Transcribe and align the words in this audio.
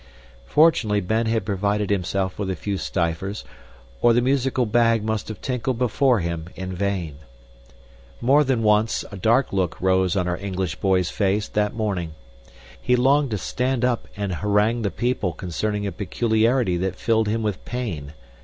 Fortunately 0.47 0.99
Ben 0.99 1.27
had 1.27 1.45
provided 1.45 1.91
himself 1.91 2.39
with 2.39 2.49
a 2.49 2.55
few 2.55 2.79
stivers, 2.79 3.43
or 4.01 4.13
the 4.13 4.19
musical 4.21 4.65
bag 4.65 5.03
must 5.03 5.27
have 5.27 5.41
tinkled 5.41 5.77
before 5.77 6.21
him 6.21 6.47
in 6.55 6.73
vain. 6.73 7.17
More 8.19 8.43
than 8.43 8.63
once, 8.63 9.05
a 9.11 9.15
dark 9.15 9.53
look 9.53 9.79
rose 9.79 10.15
on 10.15 10.27
our 10.27 10.37
English 10.37 10.77
boy's 10.77 11.11
face 11.11 11.47
that 11.49 11.75
morning. 11.75 12.15
He 12.81 12.95
longed 12.95 13.29
to 13.29 13.37
stand 13.37 13.85
up 13.85 14.07
and 14.17 14.33
harangue 14.33 14.81
the 14.81 14.89
people 14.89 15.33
concerning 15.33 15.85
a 15.85 15.91
peculiarity 15.91 16.77
that 16.77 16.95
filled 16.95 17.27
him 17.27 17.43
with 17.43 17.63
pain. 17.63 18.13